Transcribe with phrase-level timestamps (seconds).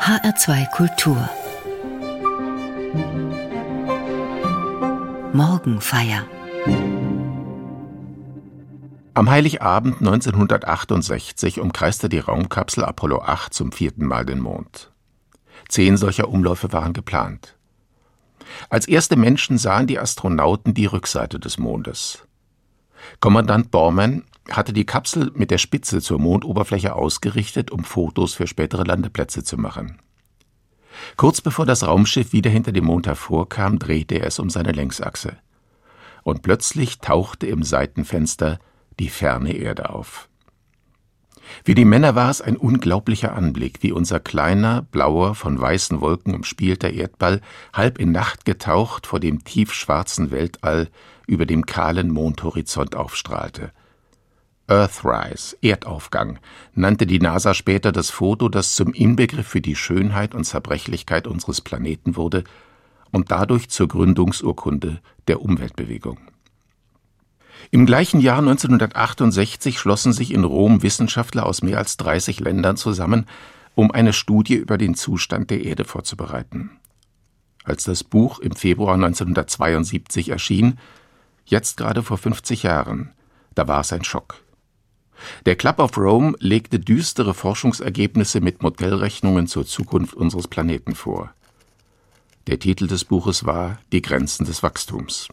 [0.00, 1.28] HR2 Kultur
[5.34, 6.24] Morgenfeier
[9.12, 14.90] Am Heiligabend 1968 umkreiste die Raumkapsel Apollo 8 zum vierten Mal den Mond.
[15.68, 17.58] Zehn solcher Umläufe waren geplant.
[18.70, 22.26] Als erste Menschen sahen die Astronauten die Rückseite des Mondes.
[23.20, 28.84] Kommandant Borman hatte die Kapsel mit der Spitze zur Mondoberfläche ausgerichtet, um Fotos für spätere
[28.84, 29.98] Landeplätze zu machen.
[31.16, 35.36] Kurz bevor das Raumschiff wieder hinter dem Mond hervorkam, drehte er es um seine Längsachse.
[36.22, 38.58] Und plötzlich tauchte im Seitenfenster
[38.98, 40.28] die ferne Erde auf.
[41.64, 46.34] Für die Männer war es ein unglaublicher Anblick, wie unser kleiner, blauer, von weißen Wolken
[46.34, 47.40] umspielter Erdball
[47.72, 50.88] halb in Nacht getaucht vor dem tiefschwarzen Weltall
[51.26, 53.72] über dem kahlen Mondhorizont aufstrahlte.
[54.70, 56.38] Earthrise, Erdaufgang,
[56.74, 61.60] nannte die NASA später das Foto, das zum Inbegriff für die Schönheit und Zerbrechlichkeit unseres
[61.60, 62.44] Planeten wurde
[63.10, 66.18] und dadurch zur Gründungsurkunde der Umweltbewegung.
[67.72, 73.26] Im gleichen Jahr 1968 schlossen sich in Rom Wissenschaftler aus mehr als 30 Ländern zusammen,
[73.74, 76.70] um eine Studie über den Zustand der Erde vorzubereiten.
[77.64, 80.78] Als das Buch im Februar 1972 erschien,
[81.44, 83.10] jetzt gerade vor 50 Jahren,
[83.56, 84.42] da war es ein Schock.
[85.46, 91.32] Der Club of Rome legte düstere Forschungsergebnisse mit Modellrechnungen zur Zukunft unseres Planeten vor.
[92.46, 95.28] Der Titel des Buches war Die Grenzen des Wachstums.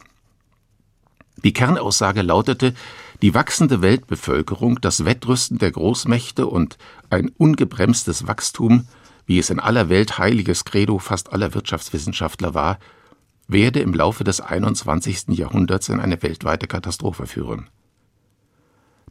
[1.43, 2.73] Die Kernaussage lautete,
[3.21, 6.77] die wachsende Weltbevölkerung, das Wettrüsten der Großmächte und
[7.09, 8.87] ein ungebremstes Wachstum,
[9.25, 12.79] wie es in aller Welt heiliges Credo fast aller Wirtschaftswissenschaftler war,
[13.47, 15.29] werde im Laufe des 21.
[15.29, 17.69] Jahrhunderts in eine weltweite Katastrophe führen.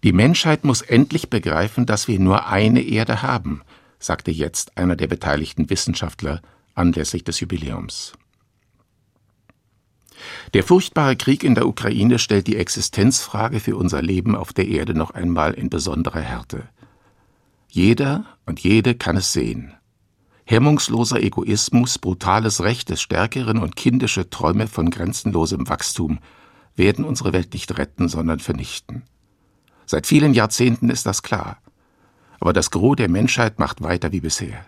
[0.06, 3.62] Die Menschheit muss endlich begreifen, dass wir nur eine Erde haben,
[3.98, 6.42] sagte jetzt einer der beteiligten Wissenschaftler
[6.76, 8.12] anlässlich des Jubiläums.
[10.54, 14.94] Der furchtbare Krieg in der Ukraine stellt die Existenzfrage für unser Leben auf der Erde
[14.94, 16.68] noch einmal in besonderer Härte.
[17.68, 19.74] Jeder und jede kann es sehen.
[20.44, 26.20] Hemmungsloser Egoismus, brutales Recht des Stärkeren und kindische Träume von grenzenlosem Wachstum
[26.76, 29.02] werden unsere Welt nicht retten, sondern vernichten.
[29.86, 31.58] Seit vielen Jahrzehnten ist das klar.
[32.40, 34.66] Aber das Gros der Menschheit macht weiter wie bisher.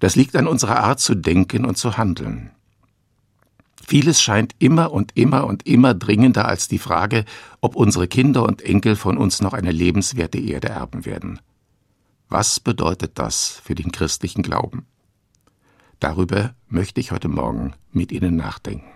[0.00, 2.50] Das liegt an unserer Art zu denken und zu handeln.
[3.86, 7.24] Vieles scheint immer und immer und immer dringender als die Frage,
[7.60, 11.40] ob unsere Kinder und Enkel von uns noch eine lebenswerte Erde erben werden.
[12.28, 14.86] Was bedeutet das für den christlichen Glauben?
[16.00, 18.86] Darüber möchte ich heute Morgen mit Ihnen nachdenken.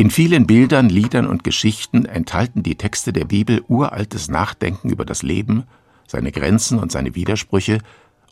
[0.00, 5.22] In vielen Bildern, Liedern und Geschichten enthalten die Texte der Bibel uraltes Nachdenken über das
[5.22, 5.64] Leben,
[6.08, 7.82] seine Grenzen und seine Widersprüche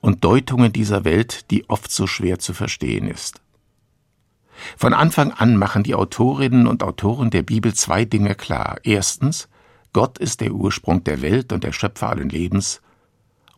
[0.00, 3.42] und Deutungen dieser Welt, die oft so schwer zu verstehen ist.
[4.78, 8.78] Von Anfang an machen die Autorinnen und Autoren der Bibel zwei Dinge klar.
[8.82, 9.50] Erstens,
[9.92, 12.80] Gott ist der Ursprung der Welt und der Schöpfer allen Lebens,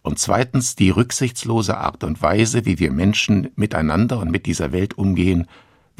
[0.03, 4.99] und zweitens die rücksichtslose Art und Weise, wie wir Menschen miteinander und mit dieser Welt
[4.99, 5.47] umgehen,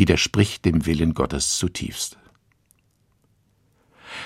[0.01, 2.17] widerspricht dem Willen Gottes zutiefst.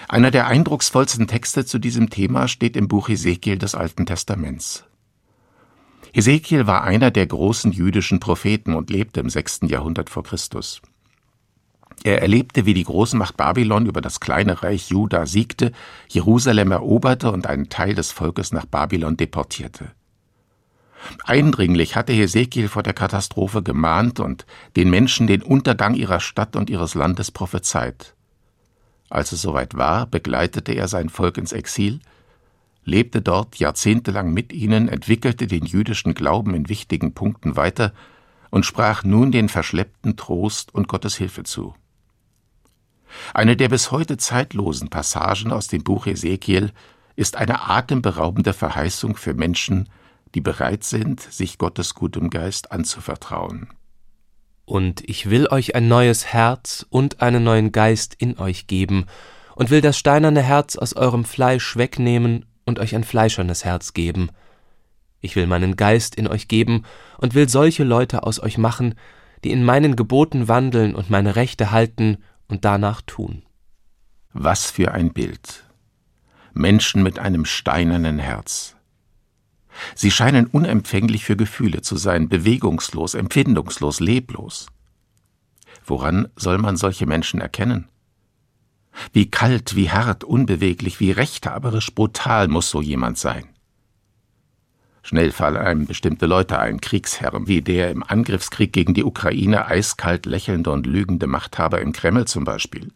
[0.09, 4.85] Einer der eindrucksvollsten Texte zu diesem Thema steht im Buch Ezekiel des Alten Testaments.
[6.13, 10.81] Ezekiel war einer der großen jüdischen Propheten und lebte im sechsten Jahrhundert vor Christus.
[12.05, 15.73] Er erlebte, wie die Großmacht Babylon über das kleine Reich Juda siegte,
[16.09, 19.91] Jerusalem eroberte und einen Teil des Volkes nach Babylon deportierte.
[21.25, 24.47] Eindringlich hatte Hesekiel vor der Katastrophe gemahnt und
[24.77, 28.15] den Menschen den Untergang ihrer Stadt und ihres Landes prophezeit.
[29.11, 32.01] Als es soweit war, begleitete er sein Volk ins Exil,
[32.85, 37.93] lebte dort jahrzehntelang mit ihnen, entwickelte den jüdischen Glauben in wichtigen Punkten weiter
[38.51, 41.75] und sprach nun den Verschleppten Trost und Gottes Hilfe zu.
[43.33, 46.73] Eine der bis heute zeitlosen Passagen aus dem Buch Ezekiel
[47.17, 49.89] ist eine atemberaubende Verheißung für Menschen,
[50.35, 53.69] die bereit sind, sich Gottes gutem Geist anzuvertrauen.
[54.65, 59.07] Und ich will euch ein neues Herz und einen neuen Geist in euch geben,
[59.55, 64.31] und will das steinerne Herz aus eurem Fleisch wegnehmen und euch ein fleischernes Herz geben.
[65.21, 66.85] Ich will meinen Geist in euch geben
[67.19, 68.95] und will solche Leute aus euch machen,
[69.45, 73.43] die in meinen Geboten wandeln und meine Rechte halten und danach tun.
[74.33, 75.65] Was für ein Bild.
[76.53, 78.74] Menschen mit einem steinernen Herz.
[79.95, 84.69] Sie scheinen unempfänglich für Gefühle zu sein, bewegungslos, empfindungslos, leblos.
[85.85, 87.89] Woran soll man solche Menschen erkennen?
[89.13, 93.49] Wie kalt, wie hart, unbeweglich, wie rechthaberisch brutal muss so jemand sein.
[95.03, 100.25] Schnell fallen einem bestimmte Leute ein, Kriegsherren, wie der im Angriffskrieg gegen die Ukraine eiskalt
[100.25, 102.91] lächelnde und lügende Machthaber im Kreml zum Beispiel.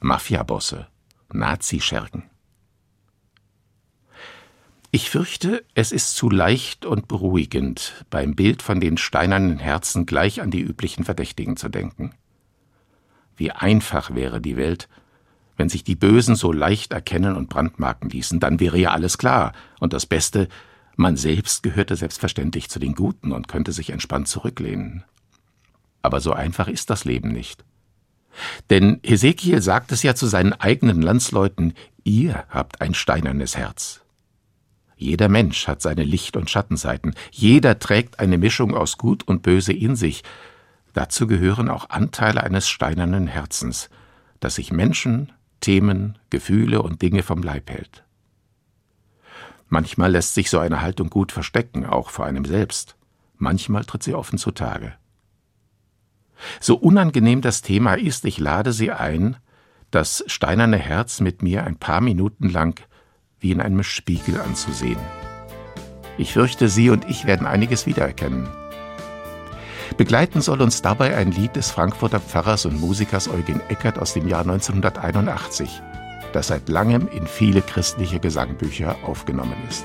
[0.00, 0.88] Mafiabosse,
[1.32, 2.24] Nazischergen.
[4.94, 10.42] Ich fürchte, es ist zu leicht und beruhigend, beim Bild von den steinernen Herzen gleich
[10.42, 12.12] an die üblichen Verdächtigen zu denken.
[13.34, 14.90] Wie einfach wäre die Welt,
[15.56, 19.54] wenn sich die Bösen so leicht erkennen und brandmarken ließen, dann wäre ja alles klar,
[19.80, 20.46] und das Beste,
[20.94, 25.04] man selbst gehörte selbstverständlich zu den Guten und könnte sich entspannt zurücklehnen.
[26.02, 27.64] Aber so einfach ist das Leben nicht.
[28.68, 31.72] Denn Hesekiel sagt es ja zu seinen eigenen Landsleuten,
[32.04, 34.01] ihr habt ein steinernes Herz.
[35.02, 39.72] Jeder Mensch hat seine Licht- und Schattenseiten, jeder trägt eine Mischung aus Gut und Böse
[39.72, 40.22] in sich.
[40.92, 43.90] Dazu gehören auch Anteile eines steinernen Herzens,
[44.38, 48.04] das sich Menschen, Themen, Gefühle und Dinge vom Leib hält.
[49.68, 52.94] Manchmal lässt sich so eine Haltung gut verstecken, auch vor einem selbst.
[53.38, 54.94] Manchmal tritt sie offen zutage.
[56.60, 59.36] So unangenehm das Thema ist, ich lade Sie ein,
[59.90, 62.80] das steinerne Herz mit mir ein paar Minuten lang
[63.42, 65.00] wie in einem Spiegel anzusehen.
[66.16, 68.48] Ich fürchte, Sie und ich werden einiges wiedererkennen.
[69.96, 74.26] Begleiten soll uns dabei ein Lied des Frankfurter Pfarrers und Musikers Eugen Eckert aus dem
[74.26, 75.82] Jahr 1981,
[76.32, 79.84] das seit langem in viele christliche Gesangbücher aufgenommen ist.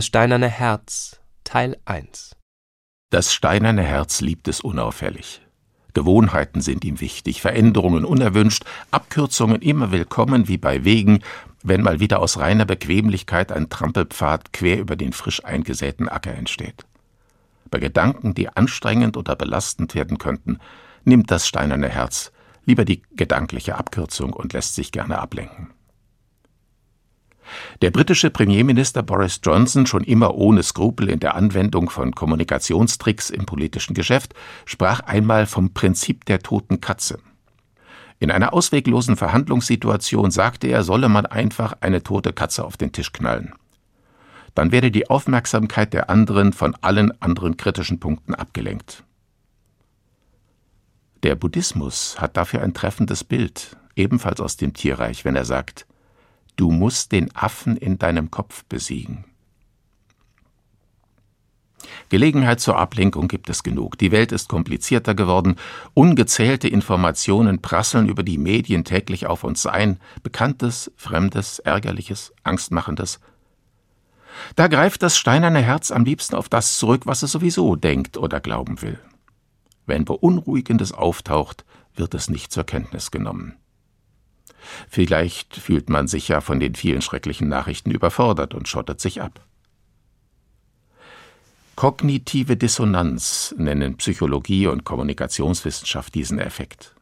[0.00, 2.34] Das steinerne Herz Teil 1
[3.10, 5.42] Das steinerne Herz liebt es unauffällig.
[5.92, 11.22] Gewohnheiten sind ihm wichtig, Veränderungen unerwünscht, Abkürzungen immer willkommen wie bei Wegen,
[11.62, 16.86] wenn mal wieder aus reiner Bequemlichkeit ein Trampelpfad quer über den frisch eingesäten Acker entsteht.
[17.70, 20.60] Bei Gedanken, die anstrengend oder belastend werden könnten,
[21.04, 22.32] nimmt das steinerne Herz
[22.64, 25.74] lieber die gedankliche Abkürzung und lässt sich gerne ablenken.
[27.82, 33.46] Der britische Premierminister Boris Johnson, schon immer ohne Skrupel in der Anwendung von Kommunikationstricks im
[33.46, 34.34] politischen Geschäft,
[34.66, 37.18] sprach einmal vom Prinzip der toten Katze.
[38.18, 43.12] In einer ausweglosen Verhandlungssituation sagte er, solle man einfach eine tote Katze auf den Tisch
[43.12, 43.54] knallen.
[44.54, 49.04] Dann werde die Aufmerksamkeit der anderen von allen anderen kritischen Punkten abgelenkt.
[51.22, 55.86] Der Buddhismus hat dafür ein treffendes Bild, ebenfalls aus dem Tierreich, wenn er sagt,
[56.56, 59.24] Du musst den Affen in deinem Kopf besiegen.
[62.08, 63.96] Gelegenheit zur Ablenkung gibt es genug.
[63.98, 65.56] Die Welt ist komplizierter geworden.
[65.94, 69.98] Ungezählte Informationen prasseln über die Medien täglich auf uns ein.
[70.22, 73.20] Bekanntes, Fremdes, Ärgerliches, Angstmachendes.
[74.56, 78.40] Da greift das steinerne Herz am liebsten auf das zurück, was es sowieso denkt oder
[78.40, 78.98] glauben will.
[79.86, 81.64] Wenn Beunruhigendes auftaucht,
[81.94, 83.59] wird es nicht zur Kenntnis genommen.
[84.88, 89.40] Vielleicht fühlt man sich ja von den vielen schrecklichen Nachrichten überfordert und schottet sich ab.
[91.76, 96.94] Kognitive Dissonanz nennen Psychologie und Kommunikationswissenschaft diesen Effekt.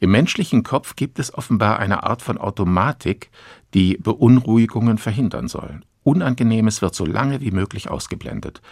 [0.00, 3.30] Im menschlichen Kopf gibt es offenbar eine Art von Automatik,
[3.72, 5.80] die Beunruhigungen verhindern soll.
[6.02, 8.62] Unangenehmes wird so lange wie möglich ausgeblendet.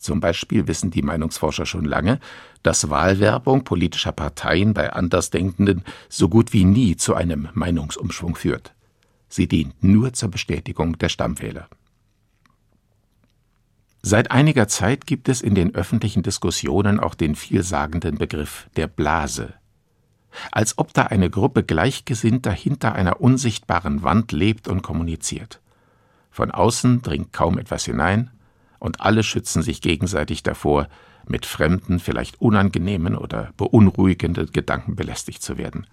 [0.00, 2.20] Zum Beispiel wissen die Meinungsforscher schon lange,
[2.62, 8.72] dass Wahlwerbung politischer Parteien bei Andersdenkenden so gut wie nie zu einem Meinungsumschwung führt.
[9.28, 11.68] Sie dient nur zur Bestätigung der Stammwähler.
[14.00, 19.52] Seit einiger Zeit gibt es in den öffentlichen Diskussionen auch den vielsagenden Begriff der Blase.
[20.50, 25.60] Als ob da eine Gruppe Gleichgesinnter hinter einer unsichtbaren Wand lebt und kommuniziert.
[26.30, 28.30] Von außen dringt kaum etwas hinein,
[28.80, 30.88] und alle schützen sich gegenseitig davor,
[31.28, 35.86] mit fremden, vielleicht unangenehmen oder beunruhigenden Gedanken belästigt zu werden.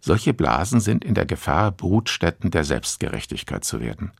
[0.00, 4.10] Solche Blasen sind in der Gefahr, Brutstätten der Selbstgerechtigkeit zu werden.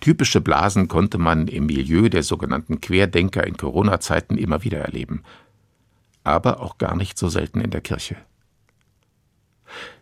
[0.00, 5.22] Typische Blasen konnte man im Milieu der sogenannten Querdenker in Corona-Zeiten immer wieder erleben,
[6.22, 8.16] aber auch gar nicht so selten in der Kirche.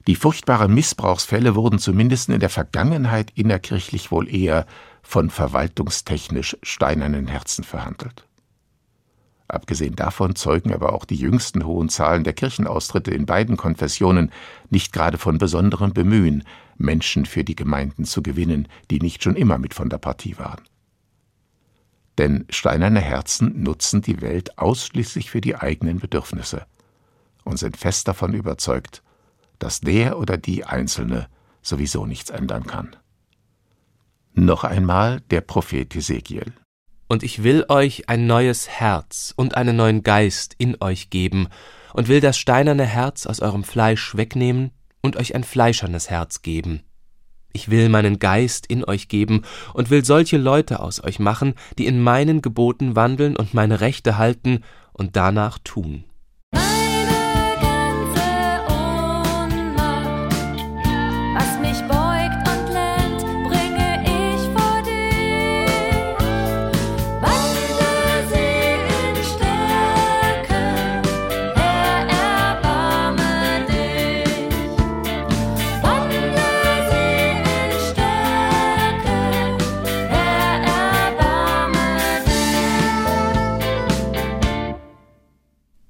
[0.07, 4.67] Die furchtbaren Missbrauchsfälle wurden zumindest in der Vergangenheit innerkirchlich wohl eher
[5.09, 8.27] von verwaltungstechnisch steinernen Herzen verhandelt.
[9.49, 14.31] Abgesehen davon zeugen aber auch die jüngsten hohen Zahlen der Kirchenaustritte in beiden Konfessionen
[14.69, 16.45] nicht gerade von besonderem Bemühen,
[16.77, 20.61] Menschen für die Gemeinden zu gewinnen, die nicht schon immer mit von der Partie waren.
[22.19, 26.67] Denn steinerne Herzen nutzen die Welt ausschließlich für die eigenen Bedürfnisse
[27.45, 29.03] und sind fest davon überzeugt,
[29.59, 31.29] dass der oder die Einzelne
[31.63, 32.95] sowieso nichts ändern kann.
[34.39, 36.53] Noch einmal der Prophet Ezekiel.
[37.09, 41.49] Und ich will euch ein neues Herz und einen neuen Geist in euch geben,
[41.93, 44.71] und will das steinerne Herz aus eurem Fleisch wegnehmen
[45.03, 46.85] und euch ein fleischernes Herz geben.
[47.53, 49.43] Ich will meinen Geist in euch geben
[49.75, 54.19] und will solche Leute aus euch machen, die in meinen Geboten wandeln und meine Rechte
[54.19, 56.05] halten und danach tun.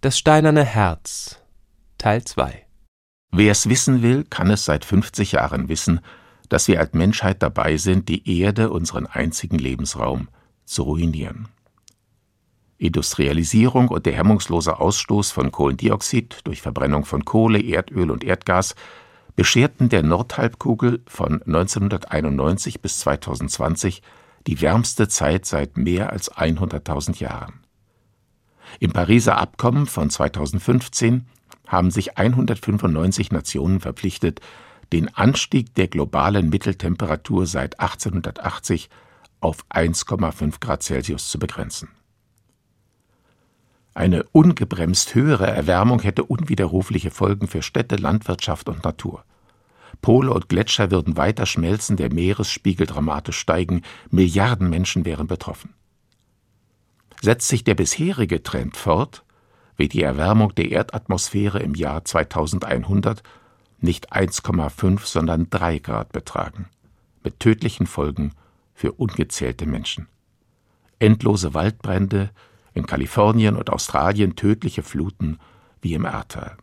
[0.09, 1.39] Das steinerne Herz
[1.99, 2.65] Teil 2
[3.31, 6.01] Wer es wissen will, kann es seit 50 Jahren wissen,
[6.49, 10.29] dass wir als Menschheit dabei sind, die Erde, unseren einzigen Lebensraum,
[10.65, 11.49] zu ruinieren.
[12.79, 18.77] Industrialisierung und der hemmungslose Ausstoß von Kohlendioxid durch Verbrennung von Kohle, Erdöl und Erdgas
[19.37, 24.01] bescherten der Nordhalbkugel von 1991 bis 2020
[24.47, 27.68] die wärmste Zeit seit mehr als 100.000 Jahren.
[28.81, 31.27] Im Pariser Abkommen von 2015
[31.67, 34.41] haben sich 195 Nationen verpflichtet,
[34.93, 38.89] den Anstieg der globalen Mitteltemperatur seit 1880
[39.41, 41.89] auf 1,5 Grad Celsius zu begrenzen.
[43.95, 49.25] Eine ungebremst höhere Erwärmung hätte unwiderrufliche Folgen für Städte, Landwirtschaft und Natur.
[50.01, 55.75] Pole und Gletscher würden weiter schmelzen, der Meeresspiegel dramatisch steigen, Milliarden Menschen wären betroffen.
[57.21, 59.25] Setzt sich der bisherige Trend fort,
[59.77, 63.23] wird die Erwärmung der Erdatmosphäre im Jahr 2100
[63.81, 66.69] nicht 1,5, sondern 3 Grad betragen,
[67.23, 68.33] mit tödlichen Folgen
[68.75, 70.09] für ungezählte Menschen.
[70.99, 72.31] Endlose Waldbrände,
[72.75, 75.39] in Kalifornien und Australien tödliche Fluten
[75.81, 76.57] wie im Ahrtal.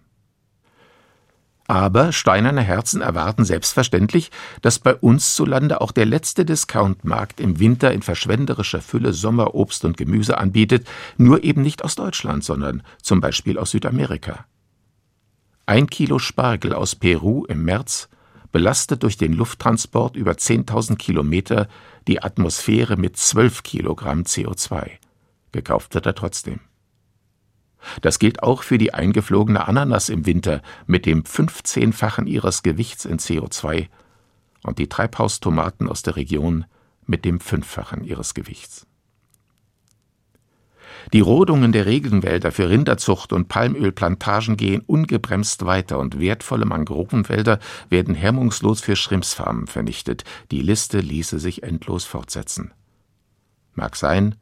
[1.67, 4.29] Aber steinerne Herzen erwarten selbstverständlich,
[4.61, 9.83] dass bei uns zu Lande auch der letzte Discountmarkt im Winter in verschwenderischer Fülle Sommerobst
[9.83, 14.45] und Gemüse anbietet, nur eben nicht aus Deutschland, sondern zum Beispiel aus Südamerika.
[15.65, 18.09] Ein Kilo Spargel aus Peru im März
[18.51, 21.67] belastet durch den Lufttransport über 10.000 Kilometer
[22.07, 24.91] die Atmosphäre mit 12 Kilogramm CO2.
[25.51, 26.59] Gekauft wird er trotzdem.
[28.01, 33.19] Das gilt auch für die eingeflogene Ananas im Winter mit dem 15-fachen ihres Gewichts in
[33.19, 33.87] CO2
[34.63, 36.65] und die Treibhaustomaten aus der Region
[37.05, 38.87] mit dem Fünffachen ihres Gewichts.
[41.13, 48.15] Die Rodungen der Regenwälder für Rinderzucht und Palmölplantagen gehen ungebremst weiter und wertvolle Mangrovenwälder werden
[48.15, 50.23] hemmungslos für Schrimpsfarmen vernichtet.
[50.51, 52.71] Die Liste ließe sich endlos fortsetzen.
[53.73, 54.35] Mag sein,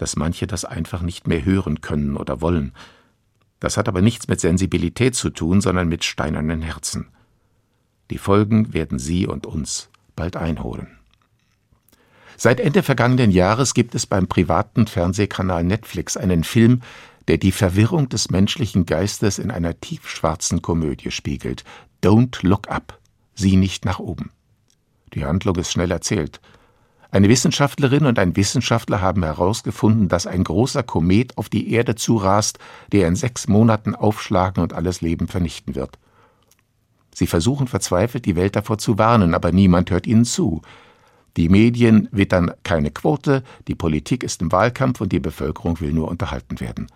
[0.00, 2.72] dass manche das einfach nicht mehr hören können oder wollen.
[3.58, 7.08] Das hat aber nichts mit Sensibilität zu tun, sondern mit steinernen Herzen.
[8.10, 10.88] Die Folgen werden Sie und uns bald einholen.
[12.38, 16.80] Seit Ende vergangenen Jahres gibt es beim privaten Fernsehkanal Netflix einen Film,
[17.28, 21.64] der die Verwirrung des menschlichen Geistes in einer tiefschwarzen Komödie spiegelt.
[22.02, 22.98] Don't Look Up.
[23.34, 24.30] Sieh nicht nach oben.
[25.12, 26.40] Die Handlung ist schnell erzählt.
[27.12, 32.60] Eine Wissenschaftlerin und ein Wissenschaftler haben herausgefunden, dass ein großer Komet auf die Erde zurast,
[32.92, 35.98] der in sechs Monaten aufschlagen und alles Leben vernichten wird.
[37.12, 40.62] Sie versuchen verzweifelt, die Welt davor zu warnen, aber niemand hört ihnen zu.
[41.36, 46.08] Die Medien wittern keine Quote, die Politik ist im Wahlkampf und die Bevölkerung will nur
[46.08, 46.86] unterhalten werden.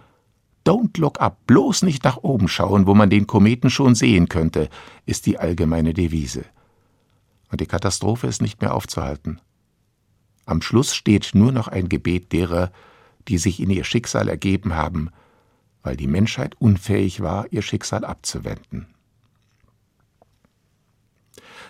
[0.65, 4.71] Don't look up, bloß nicht nach oben schauen, wo man den Kometen schon sehen könnte,
[5.07, 6.45] ist die allgemeine Devise.
[7.51, 9.41] Und die Katastrophe ist nicht mehr aufzuhalten.
[10.47, 12.71] Am Schluss steht nur noch ein Gebet derer,
[13.29, 15.11] die sich in ihr Schicksal ergeben haben,
[15.83, 18.87] weil die Menschheit unfähig war, ihr Schicksal abzuwenden.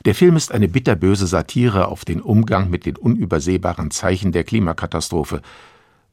[0.04, 5.40] Der Film ist eine bitterböse Satire auf den Umgang mit den unübersehbaren Zeichen der Klimakatastrophe.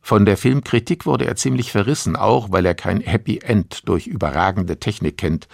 [0.01, 4.79] Von der Filmkritik wurde er ziemlich verrissen, auch weil er kein Happy End durch überragende
[4.79, 5.47] Technik kennt,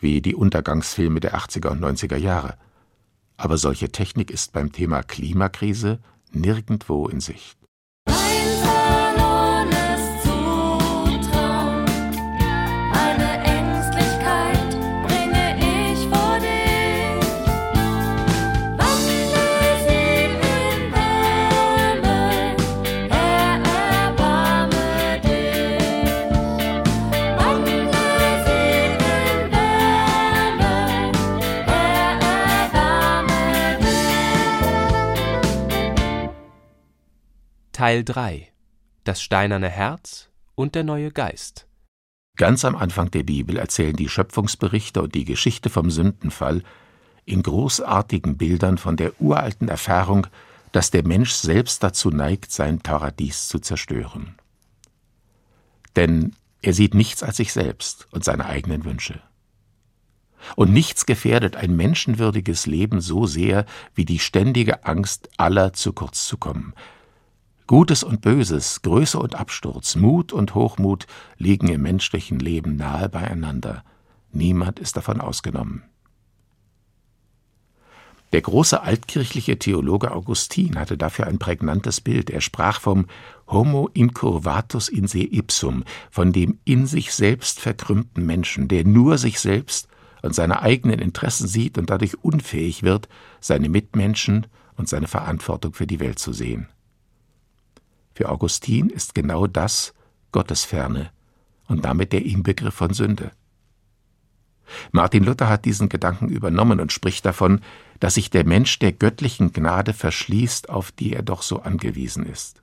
[0.00, 2.56] wie die Untergangsfilme der 80er und 90er Jahre.
[3.36, 5.98] Aber solche Technik ist beim Thema Klimakrise
[6.32, 7.58] nirgendwo in Sicht.
[37.88, 38.46] Teil 3
[39.04, 41.66] Das steinerne Herz und der neue Geist.
[42.36, 46.64] Ganz am Anfang der Bibel erzählen die Schöpfungsberichte und die Geschichte vom Sündenfall
[47.24, 50.26] in großartigen Bildern von der uralten Erfahrung,
[50.70, 54.34] dass der Mensch selbst dazu neigt, sein Paradies zu zerstören.
[55.96, 59.22] Denn er sieht nichts als sich selbst und seine eigenen Wünsche.
[60.56, 66.26] Und nichts gefährdet ein menschenwürdiges Leben so sehr wie die ständige Angst, aller zu kurz
[66.26, 66.74] zu kommen,
[67.68, 73.84] Gutes und Böses, Größe und Absturz, Mut und Hochmut liegen im menschlichen Leben nahe beieinander.
[74.32, 75.82] Niemand ist davon ausgenommen.
[78.32, 82.30] Der große altkirchliche Theologe Augustin hatte dafür ein prägnantes Bild.
[82.30, 83.06] Er sprach vom
[83.46, 89.40] Homo incurvatus in se ipsum, von dem in sich selbst verkrümmten Menschen, der nur sich
[89.40, 89.88] selbst
[90.22, 94.46] und seine eigenen Interessen sieht und dadurch unfähig wird, seine Mitmenschen
[94.78, 96.66] und seine Verantwortung für die Welt zu sehen.
[98.18, 99.94] Für Augustin ist genau das
[100.32, 101.12] Gottesferne
[101.68, 103.30] und damit der Inbegriff von Sünde.
[104.90, 107.60] Martin Luther hat diesen Gedanken übernommen und spricht davon,
[108.00, 112.60] dass sich der Mensch der göttlichen Gnade verschließt, auf die er doch so angewiesen ist.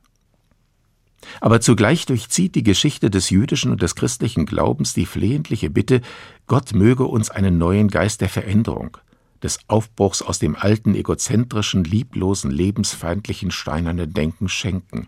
[1.40, 6.02] Aber zugleich durchzieht die Geschichte des jüdischen und des christlichen Glaubens die flehentliche Bitte,
[6.48, 8.98] Gott möge uns einen neuen Geist der Veränderung,
[9.42, 15.08] des Aufbruchs aus dem alten, egozentrischen, lieblosen, lebensfeindlichen, steinernen Denken schenken.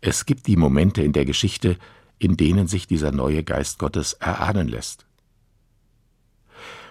[0.00, 1.76] Es gibt die Momente in der Geschichte,
[2.18, 5.06] in denen sich dieser neue Geist Gottes erahnen lässt.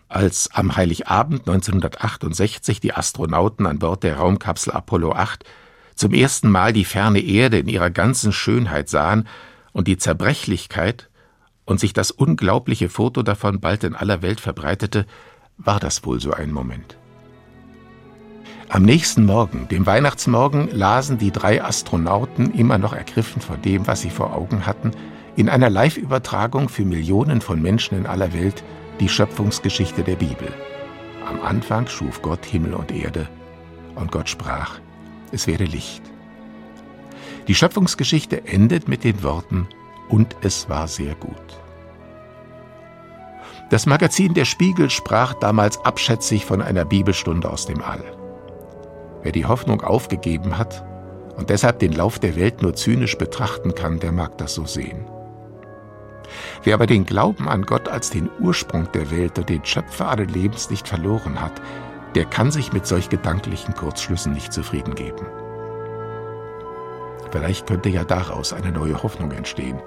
[0.07, 5.45] Als am Heiligabend 1968 die Astronauten an Bord der Raumkapsel Apollo 8
[5.95, 9.27] zum ersten Mal die ferne Erde in ihrer ganzen Schönheit sahen
[9.71, 11.09] und die Zerbrechlichkeit
[11.65, 15.05] und sich das unglaubliche Foto davon bald in aller Welt verbreitete,
[15.57, 16.98] war das wohl so ein Moment.
[18.71, 24.01] Am nächsten Morgen, dem Weihnachtsmorgen, lasen die drei Astronauten, immer noch ergriffen vor dem, was
[24.01, 24.91] sie vor Augen hatten,
[25.36, 28.63] in einer Live-Übertragung für Millionen von Menschen in aller Welt
[28.99, 30.53] die Schöpfungsgeschichte der Bibel.
[31.27, 33.27] Am Anfang schuf Gott Himmel und Erde,
[33.95, 34.79] und Gott sprach,
[35.32, 36.03] es werde Licht.
[37.47, 39.67] Die Schöpfungsgeschichte endet mit den Worten,
[40.10, 41.60] und es war sehr gut.
[43.71, 48.18] Das Magazin Der Spiegel sprach damals abschätzig von einer Bibelstunde aus dem All.
[49.23, 50.86] Wer die Hoffnung aufgegeben hat
[51.36, 55.05] und deshalb den Lauf der Welt nur zynisch betrachten kann, der mag das so sehen.
[56.63, 60.29] Wer aber den Glauben an Gott als den Ursprung der Welt und den Schöpfer allen
[60.29, 61.62] Lebens nicht verloren hat,
[62.15, 65.25] der kann sich mit solch gedanklichen Kurzschlüssen nicht zufrieden geben.
[67.32, 69.79] Vielleicht könnte ja daraus eine neue Hoffnung entstehen.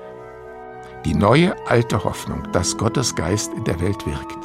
[1.04, 4.38] Die neue alte Hoffnung, dass Gottes Geist in der Welt wirkt.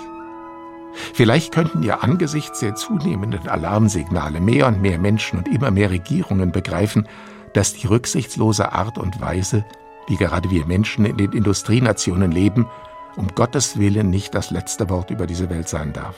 [1.17, 6.51] Vielleicht könnten ja angesichts der zunehmenden Alarmsignale mehr und mehr Menschen und immer mehr Regierungen
[6.51, 7.08] begreifen,
[7.53, 9.65] dass die rücksichtslose Art und Weise,
[10.08, 12.67] wie gerade wir Menschen in den Industrienationen leben,
[13.15, 16.15] um Gottes Willen nicht das letzte Wort über diese Welt sein darf.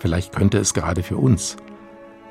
[0.00, 1.56] Vielleicht könnte es gerade für uns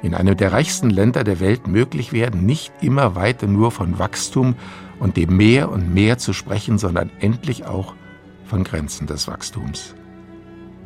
[0.01, 4.55] in einem der reichsten Länder der Welt möglich werden, nicht immer weiter nur von Wachstum
[4.99, 7.95] und dem Mehr und Mehr zu sprechen, sondern endlich auch
[8.43, 9.95] von Grenzen des Wachstums.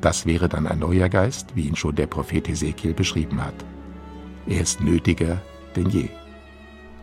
[0.01, 3.53] Das wäre dann ein neuer Geist, wie ihn schon der Prophet Ezekiel beschrieben hat.
[4.47, 5.39] Er ist nötiger
[5.75, 6.09] denn je.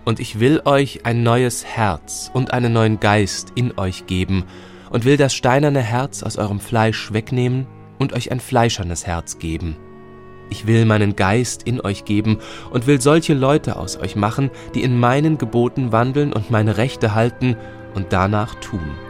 [0.05, 4.45] Und ich will euch ein neues Herz und einen neuen Geist in euch geben
[4.91, 7.67] und will das steinerne Herz aus eurem Fleisch wegnehmen
[7.99, 9.77] und euch ein fleischernes Herz geben.
[10.51, 12.39] Ich will meinen Geist in euch geben
[12.71, 17.15] und will solche Leute aus euch machen, die in meinen Geboten wandeln und meine Rechte
[17.15, 17.57] halten
[17.95, 19.08] und danach tun.